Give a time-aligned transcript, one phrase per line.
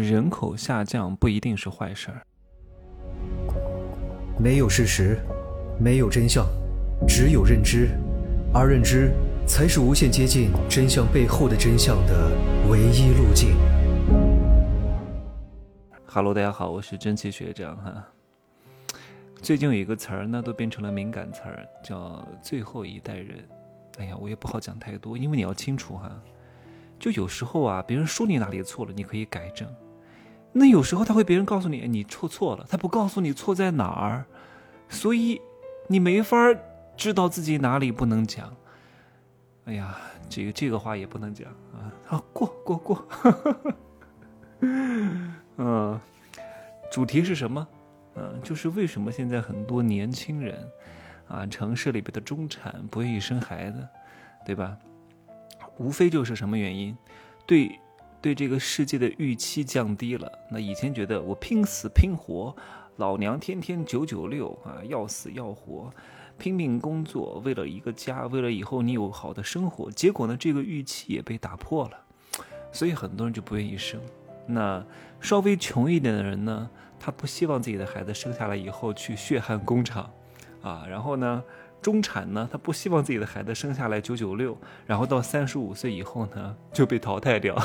[0.00, 2.22] 人口下降不一定是坏事儿。
[4.38, 5.18] 没有事实，
[5.78, 6.46] 没有真相，
[7.06, 7.90] 只有认知，
[8.54, 9.12] 而认知
[9.46, 12.30] 才是无限接近真相背后的真相的
[12.68, 13.54] 唯一路径。
[16.06, 18.04] Hello，大家好，我是真奇学长哈。
[19.42, 23.38] 最近有一个词儿呢，都变成了敏感词儿，叫“最后一代人”。
[23.98, 26.10] 哎呀，我也不好讲太多，因为你要清楚哈。
[26.98, 29.68] 就有时候啊，别人说你哪里错了，你可以改正。
[30.52, 34.24] 那有时候他会别人告诉你你错错了，他不告诉你错在哪儿，
[34.88, 35.40] 所以
[35.86, 36.36] 你没法
[36.96, 38.54] 知道自己哪里不能讲。
[39.66, 39.96] 哎呀，
[40.28, 41.92] 这个这个话也不能讲啊！
[42.04, 43.06] 好过过过。
[44.60, 46.00] 嗯，
[46.90, 47.66] 主题是什么？
[48.16, 50.68] 嗯，就是为什么现在很多年轻人
[51.28, 53.86] 啊，城市里边的中产不愿意生孩子，
[54.44, 54.76] 对吧？
[55.78, 56.96] 无非就是什么原因，
[57.46, 57.78] 对
[58.20, 60.30] 对这个世界的预期降低了。
[60.50, 62.54] 那以前觉得我拼死拼活，
[62.96, 65.92] 老娘天天九九六啊，要死要活，
[66.38, 69.90] 拼命工作，为了一个家，为了以后你有好的生活。
[69.90, 71.96] 结果呢，这个预期也被打破了，
[72.72, 74.00] 所以很多人就不愿意生。
[74.46, 74.84] 那
[75.20, 76.68] 稍微穷一点的人呢，
[76.98, 80.10] 他不希望自己的孩子生下来以后去血汗工厂，
[80.62, 81.42] 啊，然后呢？
[81.80, 87.56] 中产呢，他不希望自己的孩子生下来九九六，然后到三十五岁以后呢就被淘汰掉，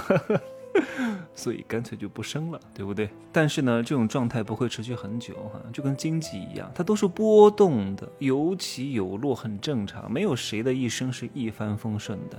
[1.35, 3.09] 所以干脆就不生了，对不对？
[3.31, 10.11] 但是呢，这种状态不会持续很久哈，就跟经济一样，它都是波动的，有起有落，很正常。
[10.11, 12.37] 没有谁的一生是一帆风顺的。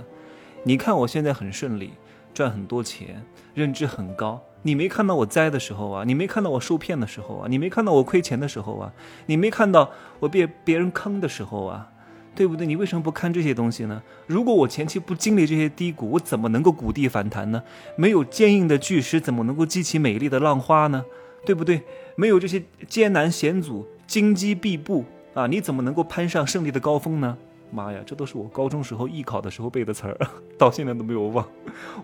[0.63, 1.93] 你看我现在很顺利，
[2.33, 4.43] 赚很多钱，认知很高。
[4.63, 8.91] 你没看到我栽的时候啊，你没看到我受骗的时候啊，你没看到我亏钱的时候啊，
[9.27, 11.89] 你没看到我被别人坑的时候啊，
[12.35, 12.67] 对不对？
[12.67, 14.01] 你为什么不看这些东西呢？
[14.25, 17.63] 如果我前期不经历这些低谷，我怎么能够谷底反弹呢？
[17.95, 21.05] 没有坚硬的巨石，怎么能够激起美丽的浪花呢？
[21.45, 21.81] 对不对？
[22.15, 27.37] 没有这些艰难险阻、荆棘密布啊，你怎么能够攀上胜利的高峰呢？
[27.69, 30.17] 妈呀，这都是我高中时候艺考的时候背的词儿，
[30.57, 31.45] 到现在都没有忘。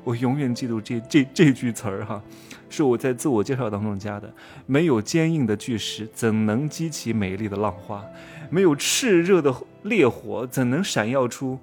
[0.04, 2.22] 我永远记住这这这句词儿哈，
[2.70, 4.32] 是我在自我介绍当中加的。
[4.66, 8.04] 没有坚硬的巨石，怎能激起美丽的浪花？
[8.50, 11.60] 没有炽热的烈火，怎能闪耀出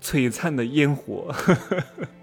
[0.00, 1.34] 璀璨的烟火？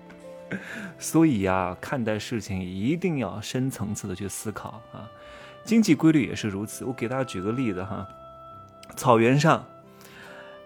[1.00, 5.10] 所以呀，看待事情一定要深层次的去思考啊。
[5.64, 6.86] 经济规律也是如此。
[6.86, 8.08] 我给大家举个例子哈，
[8.96, 9.66] 草原上。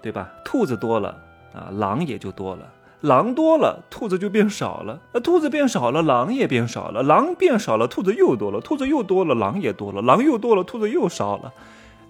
[0.02, 0.30] 对吧？
[0.44, 1.10] 兔子多了
[1.54, 2.64] 啊，狼也就多了；
[3.02, 11.52] 狼多了，兔子就变少了；那兔子变少了，狼也变少了；狼变少了，兔子又多了；兔子又多了，狼也多了；狼又多了，兔子又少了。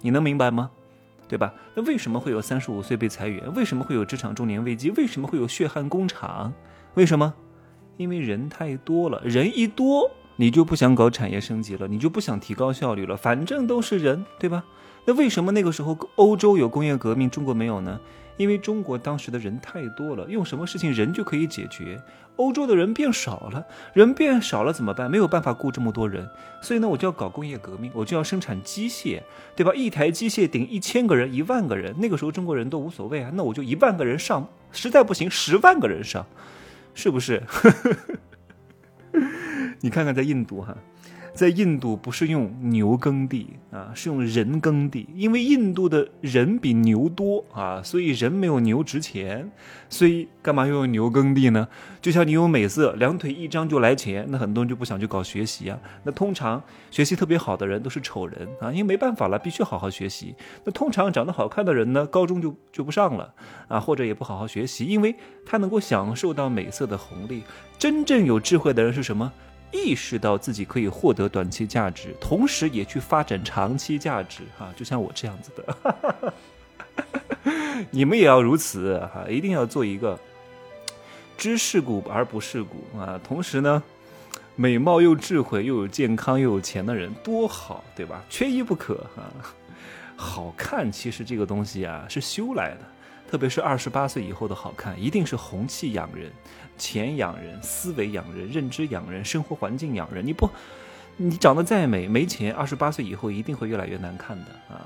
[0.02, 0.70] 你能明白吗？
[1.28, 1.52] 对吧？
[1.74, 3.54] 那为什么会有三十五岁被裁员？
[3.54, 4.90] 为什么会有职场中年危机？
[4.90, 6.52] 为什么会有血汗工厂？
[6.94, 7.32] 为什么？
[7.96, 14.64] 因为人太多了，人一多，你就不想搞产业升级了，你就不想提高效率了，反正都是人，对吧？
[15.04, 18.00] 那为什么那个时候欧洲有工业革命，中国没有呢？
[18.38, 22.02] 因为中国当时的人太多了，用什么事情人就可以解决。
[22.36, 23.62] 欧洲的人变少了，
[23.92, 25.10] 人变少了怎么办？
[25.10, 26.26] 没有办法雇这么多人，
[26.62, 29.20] 所以呢，我就要搞工业革命，我就要生产机械，
[29.54, 29.74] 对吧？
[29.74, 36.24] 一台机械顶一千个人、一万个人，那个时候中国人都无所谓啊，那我就一万个人上，实在不行十万个人上，
[36.94, 37.42] 是不是？
[39.80, 40.76] 你看看在印度哈。
[41.32, 49.48] 在印度不是用牛耕地啊，是用人耕地，因为印度的人比牛多啊，所以人没有牛值钱，
[49.88, 51.68] 所以干嘛要用牛耕地呢？
[52.02, 55.78] 就像你有美色，两腿一张就来钱，那很多人就不想去搞学习啊。
[56.02, 56.60] 那通常
[56.90, 60.34] 学习特别好的人都是丑人啊，因为没办法了，必须好好学习。
[60.64, 63.32] 那通常长得好看的人呢，高中就就不上了
[63.68, 65.14] 啊，或者也不好好学习，因为
[65.46, 67.44] 他能够享受到美色的红利。
[67.78, 69.32] 真正有智慧的人是什么？
[69.72, 76.34] 意识到自己可以获得短期价值，同时也去发展长期价值，哈，就像我这样子的，
[77.90, 80.18] 你们也要如此，哈，一定要做一个
[81.36, 83.20] 知世故而不世故啊。
[83.22, 83.82] 同时呢，
[84.56, 88.22] 美貌又智慧又有健康又有钱的人多好，对吧？
[88.28, 89.22] 缺一不可，哈。
[90.16, 92.80] 好看其实这个东西啊是修来的。
[93.30, 96.32] 特别是二十八岁以后的好看，一定是红气养人，
[96.76, 100.26] 钱养人，思维养人，认知养人，生活环境养人。
[100.26, 100.50] 你不，
[101.16, 104.84] 你长得再美，没钱，二十八岁以后一定会越来越难看的啊！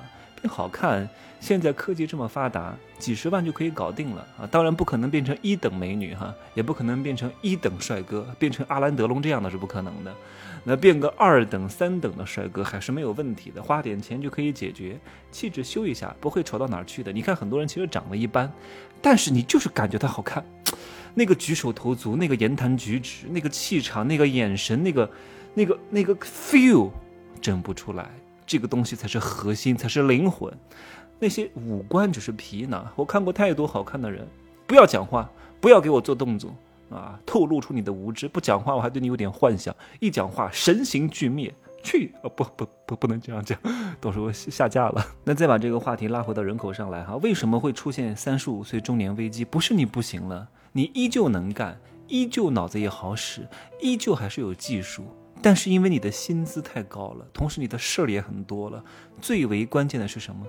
[0.48, 1.08] 好看，
[1.40, 4.46] 现在科技这么发达，几十万就可以搞定了啊！
[4.50, 10.14] 当然不可能变成一等美女哈，也不可能变成一等帅哥，变成阿兰德龙这样的是不可能的。
[10.66, 14.98] 那变个二等、三等的帅哥还是没有问题的，花点钱就可以解决，
[15.30, 17.12] 气质修一下不会丑到哪儿去的。
[17.12, 18.50] 你看很多人其实长得一般，
[19.02, 20.42] 但是你就是感觉他好看，
[21.14, 25.10] 那个举手投足、那个言谈举止、那个气场、那个眼神、那个
[25.52, 26.90] 那个那个 feel
[27.42, 28.10] 整不出来，
[28.46, 30.52] 这个东西才是核心，才是灵魂。
[31.18, 32.86] 那些五官只是皮囊。
[32.96, 34.26] 我看过太多好看的人，
[34.66, 35.30] 不要讲话，
[35.60, 36.54] 不要给我做动作
[36.90, 38.28] 啊，透露出你的无知。
[38.28, 41.54] 不讲话，我还对你有点幻想；一讲话，神形俱灭。
[41.82, 43.58] 去啊，不不不，不能这样讲，
[44.00, 45.06] 到时候下架了。
[45.22, 49.44] 那再把这个话题拉回到人口上来哈，为什么会出现三十五岁中年危机？
[49.44, 53.46] 不是你不行了，你依旧能干，依旧脑子也好使，
[53.82, 55.04] 依旧还是有技术。
[55.44, 58.82] 但是因为你的薪资太高了，同时你的事儿也很多了，
[59.20, 60.46] 最为关键的是什么？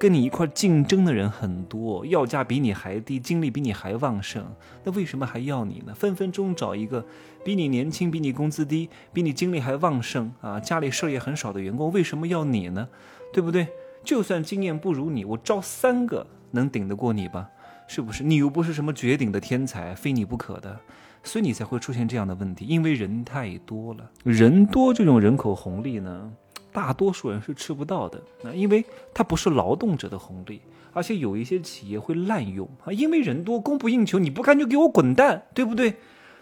[0.00, 4.42] 跟你一块竞争的人很多，要价比你还低，精力比你还旺盛，
[4.84, 5.94] 那为什么还要你呢？
[5.94, 7.04] 分分钟找一个
[7.44, 12.88] 比你年轻、比你工资低、比你精力还旺盛啊，家里事儿也很少的员工，为什么要你呢？
[13.34, 13.68] 对不对？
[14.02, 17.50] 就算经验不如你，我招三个能顶得过你吧？
[17.86, 18.24] 是不是？
[18.24, 20.80] 你又不是什么绝顶的天才，非你不可的。
[21.22, 26.30] 所以你才会出现这样的问题，因为人太多了，人多这种人口红利呢，
[26.72, 28.84] 大多数人是吃不到的啊，因为
[29.14, 30.60] 它不是劳动者的红利，
[30.92, 35.94] 而且有一些企业会滥用啊，因为人多供不应求，你不干就给我滚蛋，对不对？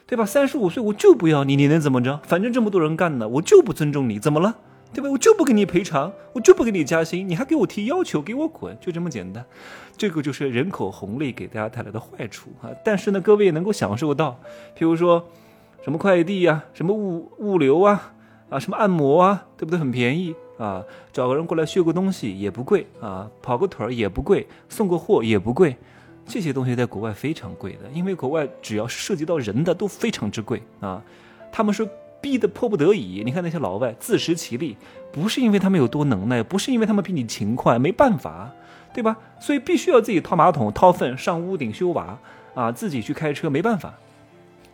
[0.06, 0.24] 对吧？
[0.26, 2.20] 三十五岁我就不要你，你能怎么着？
[2.24, 4.56] 反正这么多人干呢，我就不尊重你，怎么了？
[4.92, 5.08] 对吧？
[5.08, 9.44] 我就不给你赔偿，我就不给你加薪，你还给我提要求，给我滚，就这么简单。
[9.96, 12.70] 这个就是人口红利给大家带来的坏处啊。
[12.84, 14.40] 但是呢，各位也能够享受到，
[14.76, 15.24] 譬如说，
[15.82, 18.12] 什么快递呀，什么物物流啊，
[18.48, 19.78] 啊，什么按摩啊，对不对？
[19.78, 25.76] 很便宜啊，找个人过来修个东西也不贵啊，跑个腿儿也不贵，送个货也不贵。
[26.26, 31.00] 这些东西在国外非常贵的，因为国外只要是涉及到人的都非常之贵啊。
[31.52, 31.88] 他们是。
[32.20, 34.76] 逼得迫不得已，你看那些老外自食其力，
[35.10, 38.50] 不是因为他们有多能耐，不是因为他们比你勤快，没办法，
[38.92, 39.16] 对吧？
[39.40, 42.18] 所以必须要自己掏马桶、掏粪、上屋顶修瓦
[42.54, 43.94] 啊，自己去开车，没办法。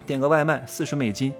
[0.06, 1.32] 点个外卖四十美金，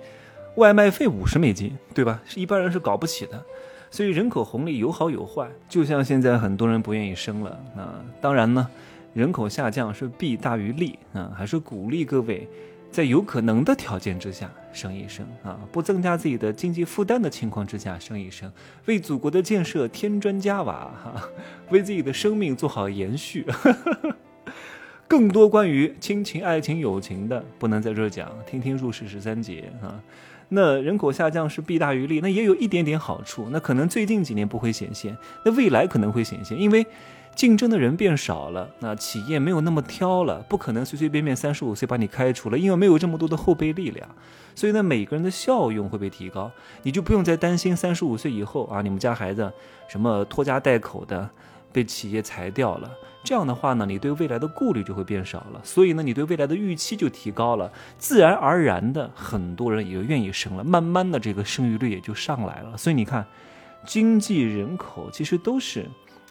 [0.57, 2.23] 外卖费五十美金，对吧？
[2.35, 3.43] 一般人是搞不起的。
[3.91, 8.05] 所以人口红利有好有坏，就像现在很多人不愿意生了啊。
[8.21, 8.69] 当然呢，
[9.15, 12.49] 人口下降是弊大于利啊，还是鼓励各位。
[12.97, 18.51] 在有可能的条件之下生一生啊，不增加自己的经济负担的情况之下生一生，
[18.87, 21.29] 为祖国的建设添砖加瓦哈，
[21.69, 23.45] 为自己的生命做好延续。
[25.07, 30.03] 更多关于亲情、爱情、友情的，不能在这讲，听听入世十三节啊。
[30.49, 35.15] 那人口下降是弊大于利，那也有一点点好处，那可能最近几年不会显现，
[35.45, 36.87] 那未来可能会显现，因为。
[37.37, 44.09] 竞争的人变少了，那企业没有那么挑了，不可能随随便便三十五岁把你开除了，因为没有这么多的后备力量，
[44.55, 46.51] 所以呢，每个人的效用会被提高，
[46.83, 49.53] 你就不用再担心三十五岁以后啊，你们家孩子
[49.87, 51.29] 什么拖家带口的
[51.71, 52.91] 被企业裁掉了，
[53.23, 63.27] 这样的话呢，你对未来的顾虑就会变少了，所以呢，你对未来的预期就提高了，自然而然的很多人也就愿意生了，慢慢的这个生育率也就上来了，所以你看，
[63.85, 65.87] 经济人口其实都是。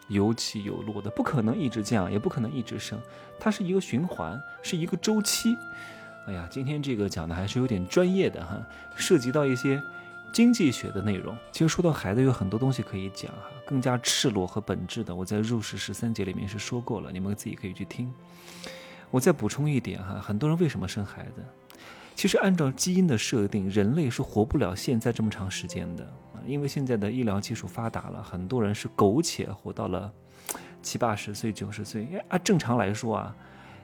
[0.08, 3.00] 有起有落的，不可能一直降，也不可能一直升，
[3.40, 5.58] 它是一个循环，是一个周期。
[6.28, 8.60] 哎呀，今天这个讲的还是有点专业的哈，
[8.96, 9.82] 涉及到一些
[10.34, 11.38] 经济学的内容。
[11.52, 18.12] 其实说到孩子，有很多东西可以讲哈，更加赤裸和本质的，我在入世十三节里面是说过了，你们自己可以去听。
[19.12, 21.44] 我再补充一点哈，很多人为什么生孩子？
[22.16, 26.12] 其实按照基因的设定，人类是活不了现在这么长时间的，
[26.48, 30.12] 因为现在的医疗技术发达了，很多人是苟且活到了
[30.82, 32.08] 七八十岁、九十岁。
[32.30, 33.36] 啊，正常来说啊，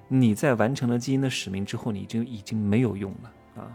[0.08, 3.72] 你在完成了基因的使命之后，你就已经没有用了啊。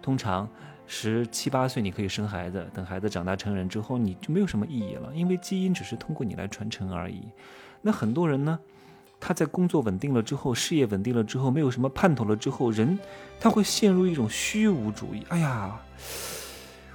[0.00, 0.48] 通常
[0.86, 7.22] 十七八岁你可以生孩子，等孩子长大成人之后，你就没有什么意义了，因为基因只是通过你来传承而已。
[7.80, 8.58] 那很多人呢？
[9.24, 12.98] 他在工作稳定了之后，事业稳定了之后，没有什么盼头了之后，人
[13.38, 15.24] 他会陷入一种虚无主义。
[15.28, 15.80] 哎呀，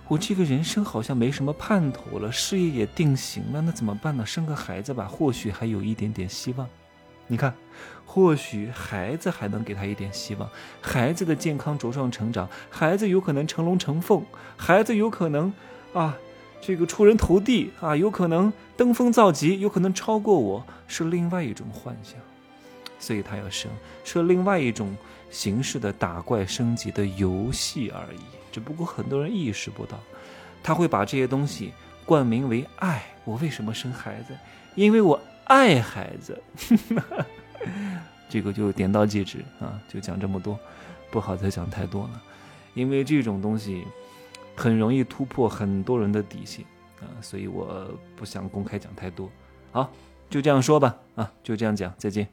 [0.08, 4.26] 我这个人生好像没什么盼头了，事业也定型了，那怎么办呢？
[4.26, 6.68] 生个孩子吧，或许还有一点点希望。
[7.28, 7.54] 你看，
[8.06, 10.50] 或许孩子还能给他一点希望，
[10.80, 14.24] 孩子的健康茁壮成长，孩子有可能成龙成凤，
[14.56, 15.54] 孩子有可能
[15.94, 16.18] 啊。
[16.60, 22.20] 这个出人头地啊，有可能登峰造极，有可能超过我，是另外一种幻想，
[23.00, 23.72] 所以他要生，
[24.04, 24.96] 是另外一种
[25.30, 28.20] 形式的打怪升级的游戏而已。
[28.52, 30.00] 只不过很多人意识不到，
[30.64, 31.72] 他会把这些东西
[32.06, 33.04] 冠名为爱。
[33.24, 34.36] 我为什么生孩子？
[34.76, 36.42] 因为我爱孩子。
[38.30, 40.60] 这个就点到即止啊，就讲这么多，
[41.12, 42.22] 不好再讲太多了，
[42.74, 43.86] 因为这种东西。
[44.60, 46.66] 很容易突破很多人的底线
[47.00, 49.30] 啊，所以我不想公开讲太多。
[49.72, 49.88] 好，
[50.32, 52.28] 就这样说吧，啊，就这样讲，再见。